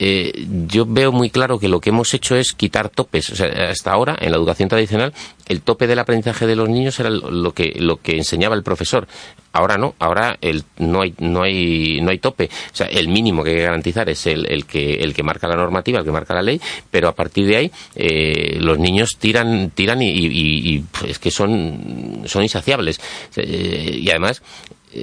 [0.06, 0.34] eh,
[0.68, 3.30] yo veo muy claro que lo que hemos hecho es quitar topes.
[3.30, 5.14] O sea, hasta ahora, en la educación tradicional,
[5.48, 9.08] el tope del aprendizaje de los niños era lo que, lo que enseñaba el profesor.
[9.54, 12.50] Ahora no, ahora el, no, hay, no, hay, no hay tope.
[12.74, 15.56] O sea, el mínimo que hay que garantizar es el, que, el que marca la
[15.56, 16.60] normativa, el que marca la ley,
[16.92, 22.24] pero a partir de ahí eh, los niños tiran, tiran y, y, es que son,
[22.26, 23.00] son insaciables.
[23.38, 24.42] Eh, y además,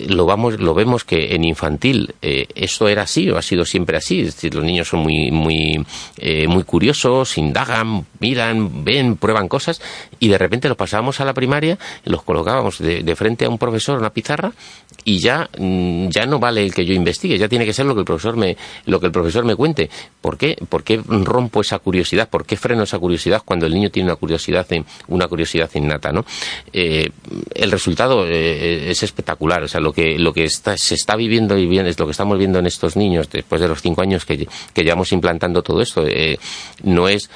[0.09, 3.96] lo vamos lo vemos que en infantil eh, esto era así o ha sido siempre
[3.96, 4.20] así.
[4.20, 5.85] Es decir los niños son muy muy
[6.18, 9.81] eh, muy curiosos indagan miran ven prueban cosas
[10.18, 13.59] y de repente los pasábamos a la primaria los colocábamos de, de frente a un
[13.59, 14.53] profesor una pizarra
[15.05, 17.94] y ya mm, ya no vale el que yo investigue ya tiene que ser lo
[17.94, 19.90] que el profesor me lo que el profesor me cuente.
[20.20, 23.90] ¿por qué por qué rompo esa curiosidad por qué freno esa curiosidad cuando el niño
[23.90, 24.66] tiene una curiosidad
[25.09, 26.24] una curiosidad innata no
[26.72, 27.11] eh,
[27.55, 31.87] el resultado eh, es espectacular lo que lo que está, se está viviendo y bien
[31.87, 34.83] es lo que estamos viendo en estos niños después de los cinco años que, que
[34.83, 36.38] llevamos implantando todo esto eh,
[36.85, 37.31] no es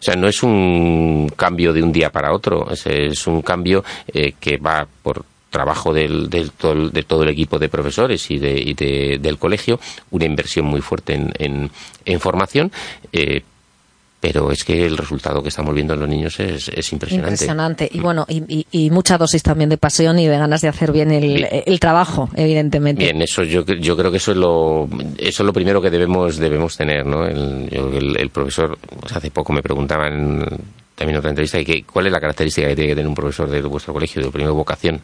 [0.00, 4.32] o sea, no es un cambio de un día para otro, es, un cambio eh,
[4.40, 8.58] que va por trabajo del, del, todo, de todo el equipo de profesores y, de,
[8.58, 9.78] y de, del colegio,
[10.10, 11.70] una inversión muy fuerte en, en,
[12.06, 12.72] en formación,
[13.12, 13.42] eh,
[14.20, 17.32] pero es que el resultado que estamos viendo en los niños es, es impresionante.
[17.32, 17.88] Impresionante.
[17.90, 20.92] Y bueno, y, y, y, mucha dosis también de pasión y de ganas de hacer
[20.92, 21.48] bien el, bien.
[21.64, 23.02] el trabajo, evidentemente.
[23.02, 26.36] Bien, eso yo, yo creo que eso es lo, eso es lo primero que debemos,
[26.36, 27.26] debemos tener, ¿no?
[27.26, 28.78] El, el, el profesor,
[29.10, 30.44] hace poco me preguntaban
[30.94, 33.48] también en otra entrevista, que, ¿cuál es la característica que tiene que tener un profesor
[33.48, 35.00] de vuestro colegio, de primera vocación?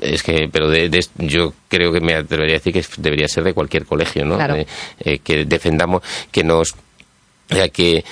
[0.00, 3.44] es que pero de, de, yo creo que me atrevería a decir que debería ser
[3.44, 4.56] de cualquier colegio no claro.
[4.56, 4.66] eh,
[5.00, 6.74] eh, que defendamos que nos
[7.48, 8.04] ya que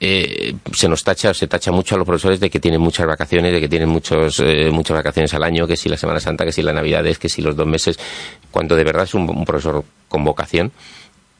[0.00, 3.52] eh, se nos tacha se tacha mucho a los profesores de que tienen muchas vacaciones,
[3.52, 6.52] de que tienen muchos, eh, muchas vacaciones al año, que si la Semana Santa, que
[6.52, 7.98] si la Navidad es, que si los dos meses,
[8.50, 10.72] cuando de verdad es un profesor con vocación,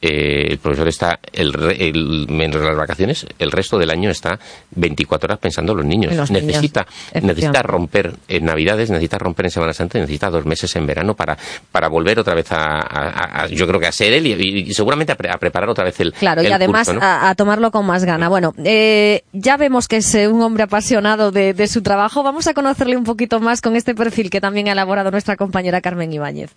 [0.01, 4.37] eh, el profesor está, el, el- menos las vacaciones, el resto del año está
[4.75, 6.13] 24 horas pensando en los niños.
[6.15, 6.85] Los niños, necesita,
[7.21, 11.37] necesita romper en Navidades, necesita romper en Semana Santa, necesita dos meses en verano para,
[11.71, 14.73] para volver otra vez a, a- a- yo creo que a ser él y, y
[14.73, 17.05] seguramente a, pre- a preparar otra vez el Claro, y además curso, ¿no?
[17.05, 18.29] a, tomarlo con más gana.
[18.29, 22.21] Bueno, eh, ya vemos que es eh, un hombre apasionado de, de su trabajo.
[22.23, 25.81] Vamos a conocerle un poquito más con este perfil que también ha elaborado nuestra compañera
[25.81, 26.51] Carmen Ibáñez.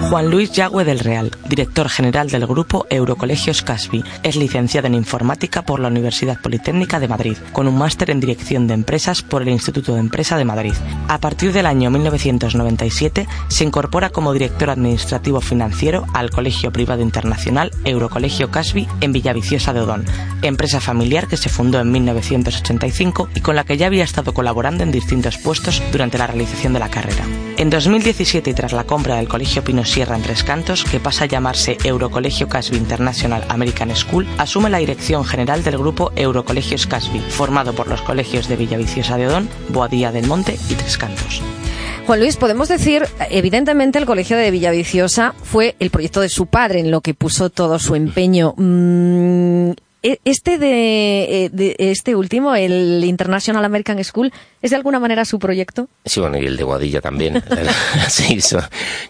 [0.00, 5.62] Juan Luis Yagüe del Real, director general del grupo Eurocolegios Caspi, es licenciado en informática
[5.62, 9.50] por la Universidad Politécnica de Madrid, con un máster en dirección de empresas por el
[9.50, 10.72] Instituto de Empresa de Madrid.
[11.08, 17.70] A partir del año 1997 se incorpora como director administrativo financiero al Colegio Privado Internacional
[17.84, 20.06] Eurocolegio Caspi en Villaviciosa de Odón,
[20.40, 24.84] empresa familiar que se fundó en 1985 y con la que ya había estado colaborando
[24.84, 27.24] en distintos puestos durante la realización de la carrera.
[27.58, 31.24] En 2017 y tras la compra del Colegio Pino Sierra en Tres Cantos, que pasa
[31.24, 37.20] a llamarse Eurocolegio Casby International American School, asume la dirección general del grupo Eurocolegios Casby,
[37.20, 41.42] formado por los colegios de Villaviciosa de Odón, Boadilla del Monte y Tres Cantos.
[42.06, 46.80] Juan Luis, podemos decir, evidentemente el Colegio de Villaviciosa fue el proyecto de su padre
[46.80, 48.54] en lo que puso todo su empeño.
[48.56, 49.70] Mm,
[50.02, 55.38] e- Este eh, de- este último, el International American School, ¿es de alguna manera su
[55.38, 55.88] proyecto?
[56.04, 57.42] Sí, bueno, y el de Guadilla también.
[58.08, 58.58] sí, so-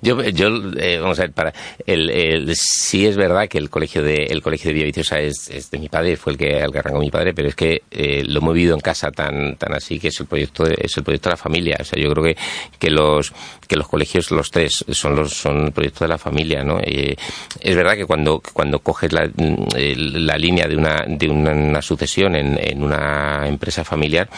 [0.02, 1.52] yo, yo eh, vamos a ver, para
[1.86, 5.70] el, el- sí es verdad que el colegio de el colegio de Villaviciosa es, es
[5.70, 8.22] de mi padre, fue el que el que arrancó mi padre, pero es que eh,
[8.26, 11.04] lo hemos vivido en casa tan tan así que es el proyecto de, es el
[11.04, 11.76] proyecto de la familia.
[11.80, 12.36] O sea, yo creo que
[12.78, 13.32] que los
[13.66, 16.78] que los colegios los tres son los son el proyecto de la familia, ¿no?
[16.82, 17.16] Eh,
[17.60, 22.34] es verdad que cuando cuando coges la, la línea de una de una, una sucesión
[22.36, 24.28] en, en una empresa familiar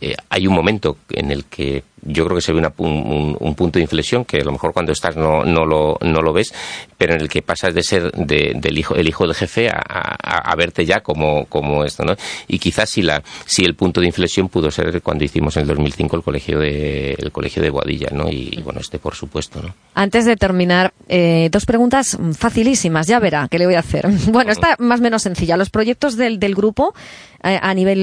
[0.00, 3.54] eh, hay un momento en el que yo creo que se ve una un, un
[3.54, 6.52] punto de inflexión que a lo mejor cuando estás no, no, lo, no lo ves,
[6.96, 9.80] pero en el que pasas de ser de- del hijo, el hijo del jefe a,
[9.80, 12.14] a- verte ya como, como esto, ¿no?
[12.48, 15.68] Y quizás si, la, si el punto de inflexión pudo ser cuando hicimos en el
[15.68, 18.28] 2005 el colegio de, el colegio de Boadilla, ¿no?
[18.30, 19.74] Y, bueno, este por supuesto, ¿no?
[19.94, 24.06] Antes de terminar, eh, dos preguntas facilísimas, ya verá qué le voy a hacer.
[24.30, 25.56] Bueno, está más o menos sencilla.
[25.56, 26.94] Los proyectos del, del grupo
[27.42, 27.98] eh, a nivel,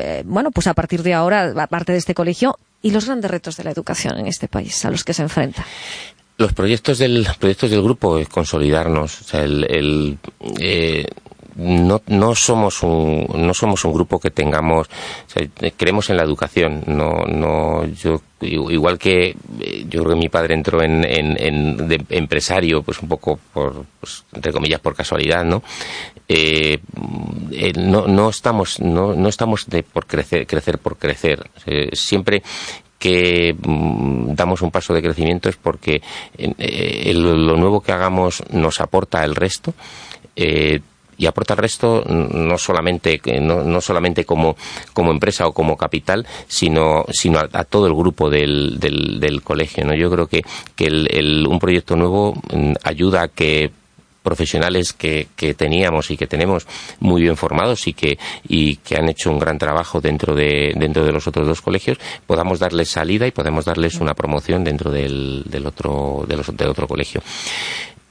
[0.00, 3.56] eh, bueno, pues a partir de ahora, aparte de este colegio, y los grandes retos
[3.56, 5.64] de la educación en este país a los que se enfrenta.
[6.36, 10.18] Los proyectos del proyectos del grupo es consolidarnos, o sea, el, el,
[10.58, 11.06] eh,
[11.56, 16.82] no, no somos un no somos un grupo que tengamos o creemos en la educación
[16.86, 21.88] no no yo igual que eh, yo creo que mi padre entró en, en, en
[21.88, 25.62] de empresario pues un poco por pues, entre comillas por casualidad no
[26.32, 26.78] eh,
[27.50, 31.50] eh, no, no estamos no, no estamos de por crecer crecer por crecer.
[31.66, 32.44] Eh, siempre
[33.00, 36.00] que mm, damos un paso de crecimiento es porque
[36.38, 39.74] eh, lo nuevo que hagamos nos aporta el resto
[40.36, 44.56] y aporta el resto no solamente no, no solamente como,
[44.94, 49.94] como empresa o como capital sino sino a, todo el grupo del, del, colegio no
[49.94, 50.42] yo creo que,
[50.76, 53.70] que el- un proyecto nuevo mm, ayuda a que
[54.22, 56.66] profesionales que, que teníamos y que tenemos
[57.00, 61.04] muy bien formados y que y que han hecho un gran trabajo dentro de dentro
[61.04, 65.44] de los otros dos colegios podamos darles salida y podemos darles una promoción dentro del,
[65.46, 67.22] del otro del otro colegio.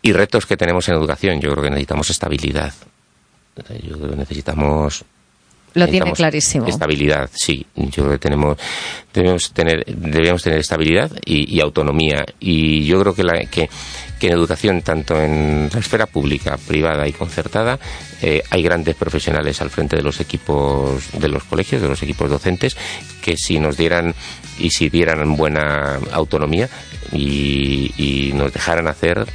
[0.01, 2.73] Y retos que tenemos en educación yo creo que necesitamos estabilidad.
[3.83, 5.03] Yo creo que necesitamos
[5.73, 6.67] Lo tiene clarísimo.
[6.67, 7.65] Estabilidad, sí.
[7.75, 8.57] Yo creo que tenemos,
[9.13, 12.25] debemos tener, debemos tener estabilidad y, y autonomía.
[12.39, 13.69] Y yo creo que, la, que,
[14.19, 17.79] que en educación, tanto en la esfera pública, privada y concertada,
[18.21, 22.29] eh, hay grandes profesionales al frente de los equipos de los colegios, de los equipos
[22.29, 22.75] docentes,
[23.21, 24.13] que si nos dieran
[24.59, 26.69] y si dieran buena autonomía
[27.11, 29.25] y, y nos dejaran hacer,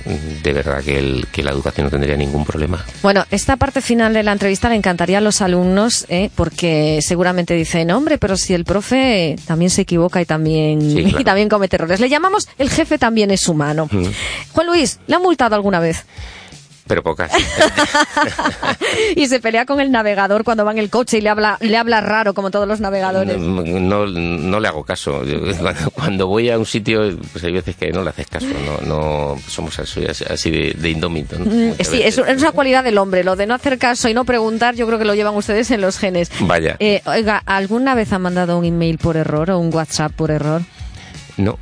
[0.43, 2.85] de verdad que, el, que la educación no tendría ningún problema.
[3.03, 6.31] Bueno, esta parte final de la entrevista le encantaría a los alumnos, ¿eh?
[6.37, 11.21] porque seguramente dicen, hombre, pero si el profe también se equivoca y también, Sí, claro.
[11.21, 12.01] y también comete errores.
[12.01, 13.89] Le llamamos el jefe también es humano.
[13.91, 14.05] Mm.
[14.53, 16.05] Juan Luis, ¿le ha multado alguna vez?
[16.87, 17.33] Pero pocas.
[19.17, 21.77] y se pelea con el navegador cuando va en el coche y le habla, le
[21.77, 23.39] habla raro, como todos los navegadores.
[23.39, 25.25] No, no le hago caso.
[25.25, 28.47] Yo, Cuando, cuando voy a un sitio, pues hay veces que no le haces caso.
[28.47, 28.87] No,
[29.35, 31.39] no somos así, así de, de indómito.
[31.39, 31.47] ¿no?
[31.47, 34.25] Mm, Sí, es, es una cualidad del hombre, lo de no hacer caso y no
[34.25, 36.31] preguntar, yo creo que lo llevan ustedes en los genes.
[36.41, 36.77] Vaya.
[36.81, 40.63] Eh, oiga, ¿alguna vez ha mandado un email por error o un WhatsApp por error?
[41.37, 41.59] No,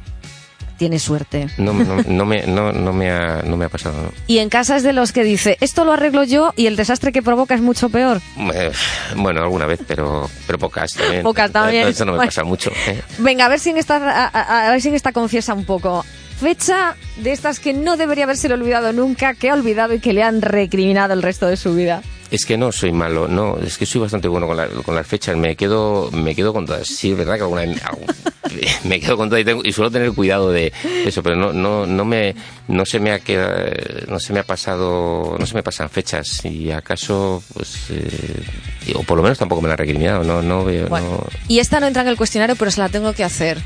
[0.83, 1.47] Tiene suerte.
[1.59, 4.12] no, no, no me, no, no me ha, no me ha pasado.
[4.27, 7.12] Y en casa es de los que dice, esto lo arreglo yo y el desastre
[7.12, 8.21] que provoca es mucho peor.
[8.53, 8.73] Eh,
[9.14, 11.23] Bueno, alguna vez, pero, pero pocas también.
[11.23, 11.87] Pocas también.
[11.87, 12.29] Eso no me Bueno.
[12.31, 12.73] pasa mucho.
[12.88, 13.01] ¿eh?
[13.18, 15.64] Venga, a ver si en esta, a, a- a ver si en esta confiesa un
[15.64, 16.05] poco.
[16.42, 20.22] Fecha de estas que no debería haberse olvidado nunca, que ha olvidado y que le
[20.22, 22.02] han recriminado el resto de su vida?
[22.33, 25.07] Es que no soy malo, no, es que soy bastante bueno con, la- con las
[25.07, 26.87] fechas, me quedo, me quedo con todas.
[26.88, 27.81] Sí, es verdad que alguna vez-
[28.85, 30.72] me quedo con todas y, tengo- y suelo tener cuidado de
[31.05, 32.35] eso, pero no, no, no me,
[32.68, 33.55] no se me ha quedado,
[34.09, 38.42] no se me ha pasado, no se me pasan fechas y acaso, pues, eh,
[38.94, 41.26] o por lo menos tampoco me la han recriminado, no, no veo, Bueno, no.
[41.48, 43.59] y esta no entra en el cuestionario, pero se la tengo que hacer.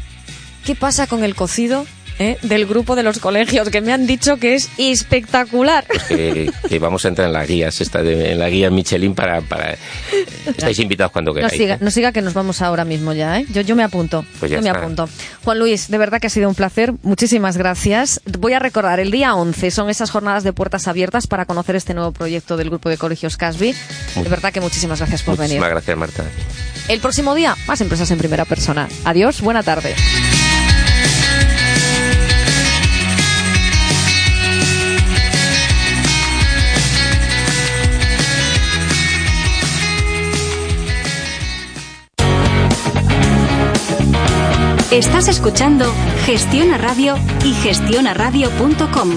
[0.65, 1.87] ¿Qué pasa con el cocido
[2.19, 3.69] eh, del grupo de los colegios?
[3.71, 5.85] Que me han dicho que es espectacular.
[6.09, 9.41] que, que vamos a entrar en las guías, esta de- en la guía Michelin para,
[9.43, 9.77] para
[10.47, 11.53] estáis invitados cuando No queráis.
[11.55, 11.79] siga, ¿eh?
[11.81, 13.47] no siga que nos vamos ahora mismo ya, ¿eh?
[13.53, 14.25] Yo, yo me apunto.
[14.39, 14.81] Pues ya yo me está.
[14.81, 15.09] apunto.
[15.45, 16.93] Juan Luis, de verdad que ha sido un placer.
[17.03, 18.21] Muchísimas gracias.
[18.39, 21.95] Voy a recordar, el día 11 son esas jornadas de puertas abiertas para conocer este
[21.95, 23.75] nuevo proyecto del grupo de colegios Casby.
[24.17, 25.59] De verdad que muchísimas gracias por venir.
[25.61, 26.25] Muchísimas gracias, Marta.
[26.89, 28.89] El próximo día, más empresas en primera persona.
[29.05, 29.95] Adiós, buena tarde.
[44.97, 45.93] Estás escuchando
[46.25, 49.11] Gestiona Radio y gestionaradio.com.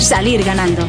[0.00, 0.88] Salir ganando.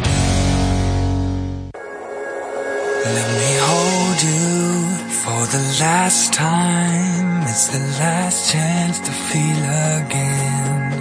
[3.04, 7.42] Let me hold you for the last time.
[7.42, 9.66] It's the last chance to feel
[10.06, 10.94] again.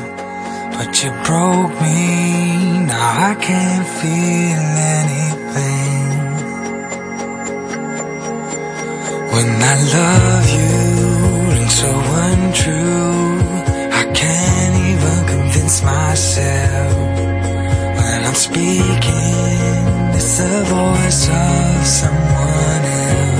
[0.76, 4.58] But you broke me, now I can't feel
[4.98, 6.10] anything.
[9.30, 11.90] When I love you, rings so
[12.26, 13.35] untrue.
[15.86, 16.92] Myself
[17.98, 19.74] when I'm speaking,
[20.16, 23.36] it's the voice of someone else.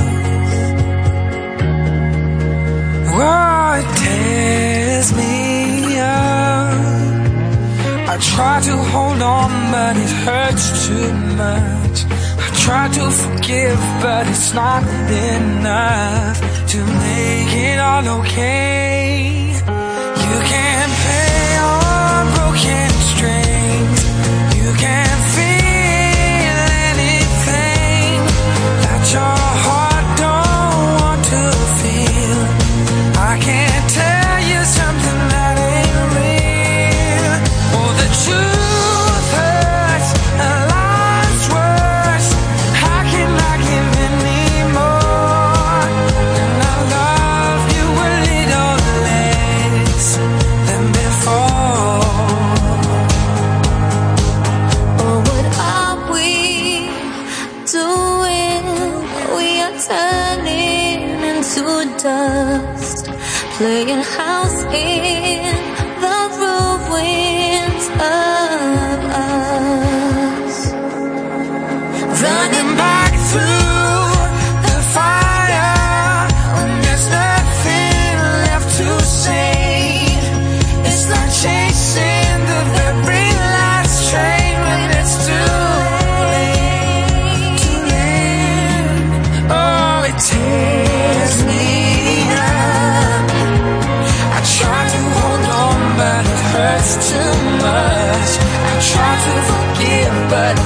[3.19, 6.75] Oh, it tears me up.
[8.13, 11.97] I try to hold on, but it hurts too much.
[12.45, 14.83] I try to forgive, but it's not
[15.33, 16.39] enough
[16.73, 19.46] to make it all okay.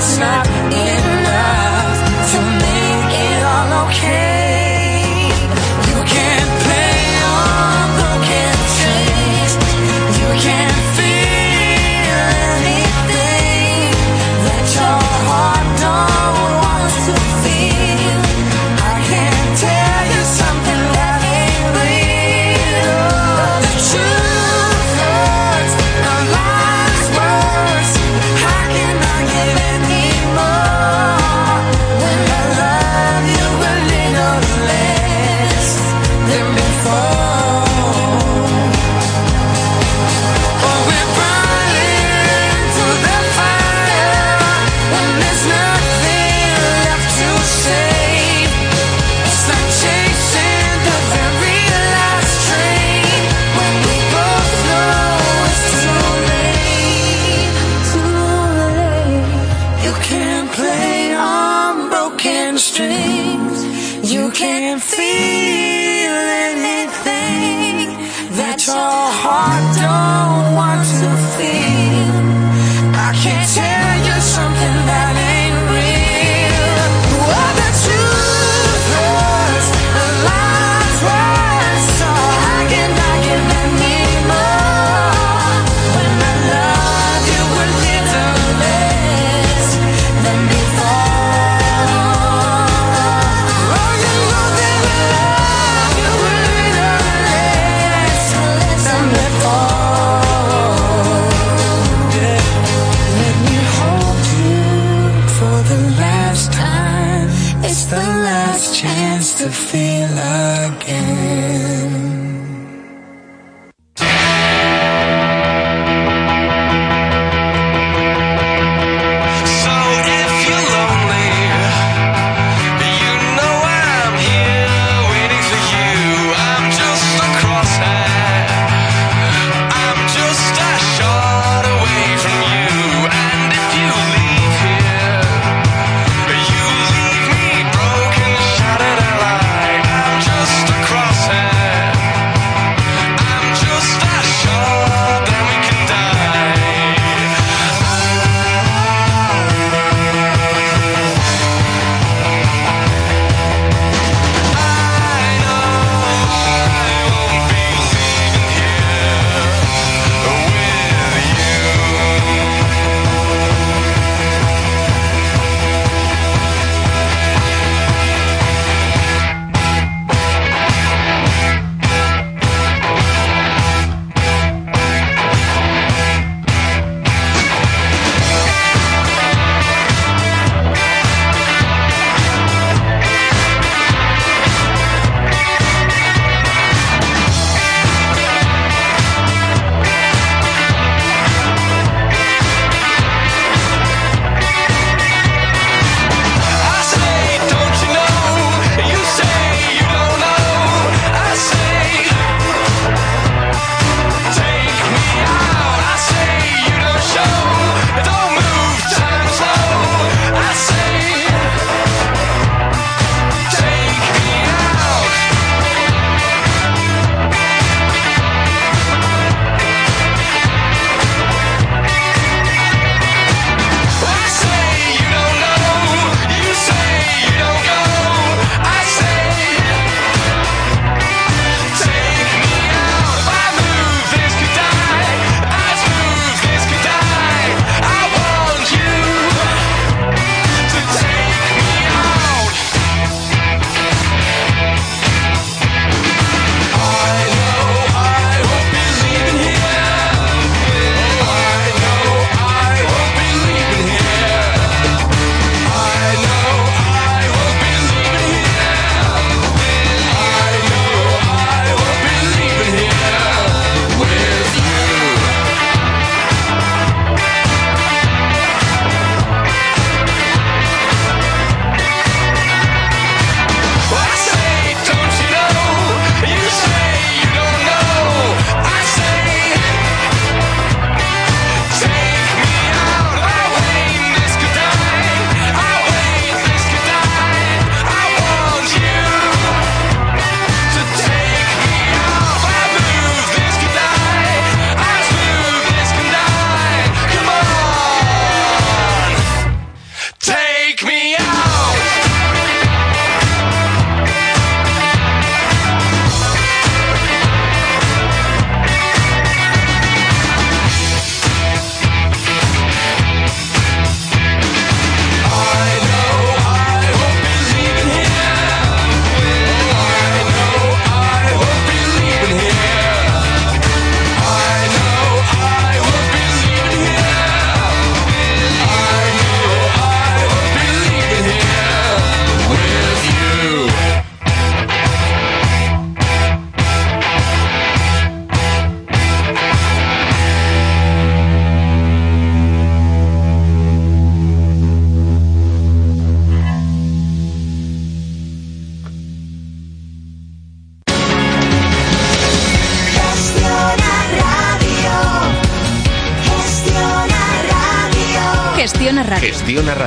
[0.03, 0.60] It's not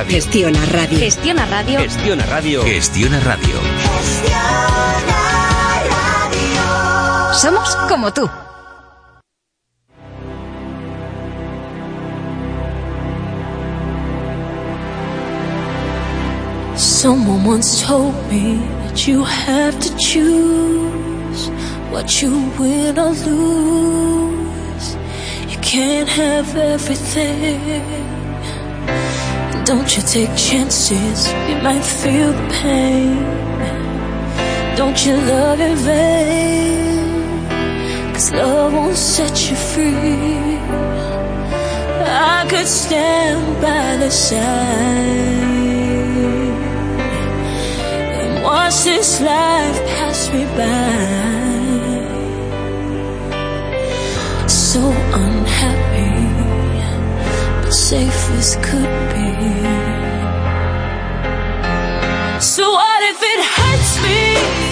[0.04, 0.20] radio.
[0.20, 0.98] Gestiona radio.
[0.98, 1.80] Gestiona radio.
[1.80, 2.62] Gestiona radio.
[2.64, 3.60] Gestiona radio.
[3.60, 5.18] Gestiona
[5.88, 7.34] radio.
[7.34, 8.28] Somos como tú.
[16.76, 21.48] Someone once told me that you have to choose
[21.90, 24.96] what you win or lose.
[25.48, 28.13] You can't have everything.
[29.64, 33.16] Don't you take chances, you might feel the pain.
[34.76, 37.46] Don't you love in vain,
[38.12, 40.58] cause love won't set you free.
[42.06, 44.38] I could stand by the side
[48.20, 51.24] and watch this life pass me by.
[54.46, 54.80] So
[55.24, 55.93] unhappy
[57.94, 59.28] safe as could be.
[62.40, 64.63] So what if it hurts me?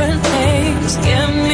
[0.00, 0.96] different things.
[0.96, 1.49] Give me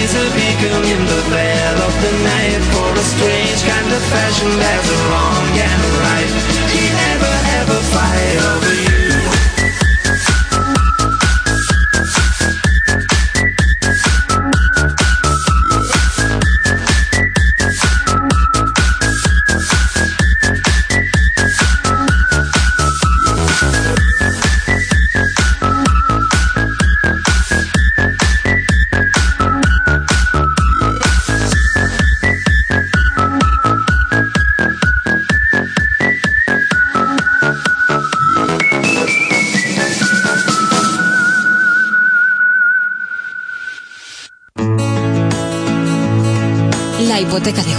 [0.00, 4.48] sees a beacon in the veil of the night For a strange kind of fashion,
[4.48, 6.30] there's a wrong and a right.
[6.72, 8.99] He never ever fight over you.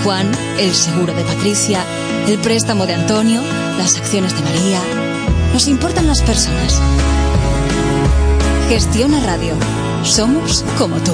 [0.03, 1.83] Juan, el seguro de Patricia,
[2.27, 3.41] el préstamo de Antonio,
[3.77, 4.79] las acciones de María.
[5.53, 6.81] Nos importan las personas.
[8.69, 9.53] Gestiona Radio.
[10.03, 11.13] Somos como tú.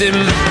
[0.00, 0.49] in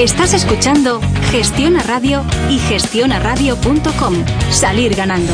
[0.00, 0.98] Estás escuchando
[1.30, 4.14] Gestiona Radio y gestionaradio.com.
[4.50, 5.30] Salir ganando.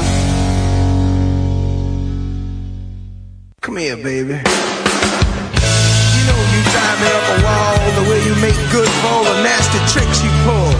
[3.62, 4.34] Come here, baby.
[4.34, 9.22] You know you drive me up a wall the way you make good for all
[9.22, 10.74] the nasty tricks you pull.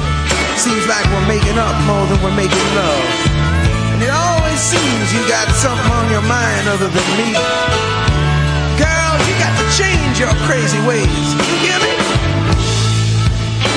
[0.58, 3.06] Seems like we're making up more than we're making love.
[3.94, 7.38] And it always seems you got something on your mind other than me.
[8.82, 11.06] Girl, you got to change your crazy ways.
[11.38, 11.95] You hear me?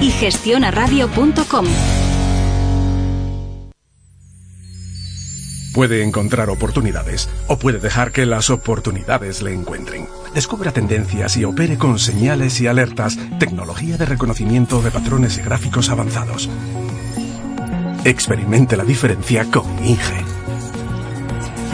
[0.00, 1.66] Y gestionaradio.com.
[5.72, 10.08] Puede encontrar oportunidades o puede dejar que las oportunidades le encuentren.
[10.34, 15.90] Descubra tendencias y opere con señales y alertas, tecnología de reconocimiento de patrones y gráficos
[15.90, 16.48] avanzados.
[18.04, 20.35] Experimente la diferencia con INGE.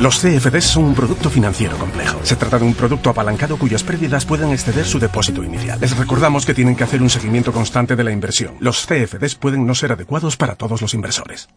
[0.02, 2.18] Los CFDs son un producto financiero complejo.
[2.24, 5.78] Se trata de un producto apalancado cuyas pérdidas pueden exceder su depósito inicial.
[5.80, 8.56] Les recordamos que tienen que hacer un seguimiento constante de la inversión.
[8.58, 11.48] Los CFDs pueden no ser adecuados para todos los inversores.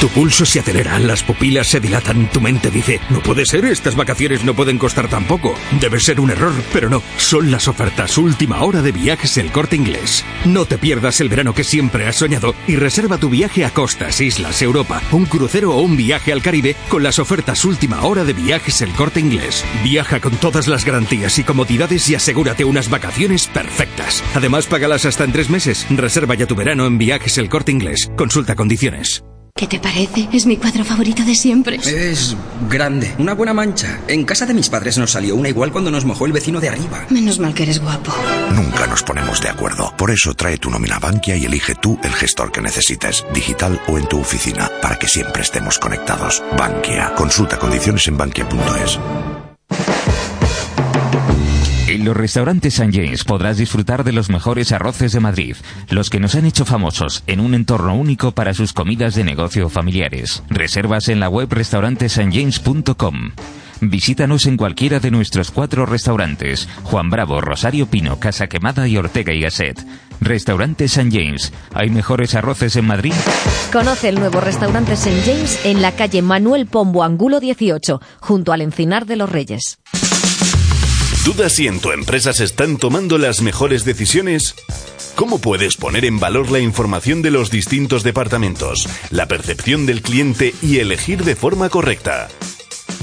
[0.00, 3.96] Tu pulso se acelera, las pupilas se dilatan, tu mente dice, no puede ser, estas
[3.96, 5.54] vacaciones no pueden costar tan poco.
[5.80, 9.74] Debe ser un error, pero no, son las ofertas última hora de viajes el corte
[9.74, 10.22] inglés.
[10.44, 14.20] No te pierdas el verano que siempre has soñado y reserva tu viaje a costas,
[14.20, 18.34] islas, Europa, un crucero o un viaje al Caribe con las ofertas última hora de
[18.34, 19.64] viajes el corte inglés.
[19.82, 24.22] Viaja con todas las garantías y comodidades y asegúrate unas vacaciones perfectas.
[24.34, 25.86] Además, págalas hasta en tres meses.
[25.88, 28.10] Reserva ya tu verano en viajes el corte inglés.
[28.14, 29.24] Consulta condiciones.
[29.56, 30.28] ¿Qué te parece?
[30.34, 31.76] Es mi cuadro favorito de siempre.
[31.76, 32.36] Es
[32.68, 34.00] grande, una buena mancha.
[34.06, 36.68] En casa de mis padres nos salió una igual cuando nos mojó el vecino de
[36.68, 37.06] arriba.
[37.08, 38.12] Menos mal que eres guapo.
[38.54, 39.94] Nunca nos ponemos de acuerdo.
[39.96, 43.96] Por eso trae tu nómina Bankia y elige tú el gestor que necesites, digital o
[43.96, 46.42] en tu oficina, para que siempre estemos conectados.
[46.58, 47.14] Bankia.
[47.14, 48.98] Consulta condiciones en bankia.es.
[51.88, 55.54] En los restaurantes San James podrás disfrutar de los mejores arroces de Madrid,
[55.88, 59.68] los que nos han hecho famosos en un entorno único para sus comidas de negocio
[59.68, 60.42] familiares.
[60.50, 63.30] Reservas en la web restaurantesanjames.com.
[63.80, 69.32] Visítanos en cualquiera de nuestros cuatro restaurantes: Juan Bravo, Rosario Pino, Casa Quemada y Ortega
[69.32, 69.86] y Gasset.
[70.20, 71.52] Restaurante San James.
[71.74, 73.12] ¿Hay mejores arroces en Madrid?
[73.72, 75.22] Conoce el nuevo restaurante St.
[75.24, 79.78] James en la calle Manuel Pombo Angulo 18, junto al Encinar de los Reyes.
[81.26, 84.54] ¿Dudas si en tu empresa se están tomando las mejores decisiones?
[85.16, 90.54] ¿Cómo puedes poner en valor la información de los distintos departamentos, la percepción del cliente
[90.62, 92.28] y elegir de forma correcta?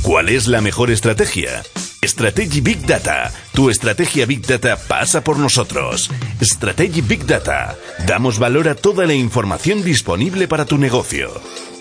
[0.03, 1.63] ¿Cuál es la mejor estrategia?
[2.01, 3.29] Strategy Big Data.
[3.53, 6.09] Tu estrategia Big Data pasa por nosotros.
[6.41, 7.77] Strategy Big Data.
[8.07, 11.29] Damos valor a toda la información disponible para tu negocio.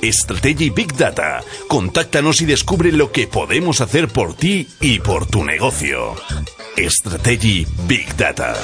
[0.02, 1.42] Strategy Big Data.
[1.68, 6.14] Contáctanos y descubre lo que podemos hacer por ti y por tu negocio.
[6.76, 8.54] Strategy Big Data.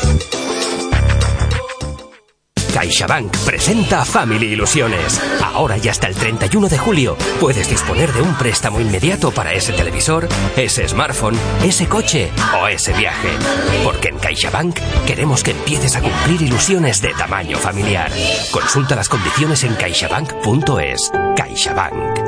[2.73, 5.21] CaixaBank presenta Family Ilusiones.
[5.43, 9.73] Ahora y hasta el 31 de julio puedes disponer de un préstamo inmediato para ese
[9.73, 13.31] televisor, ese smartphone, ese coche o ese viaje.
[13.85, 18.11] Porque en CaixaBank queremos que empieces a cumplir ilusiones de tamaño familiar.
[18.51, 21.11] Consulta las condiciones en caixabank.es.
[21.37, 22.28] CaixaBank.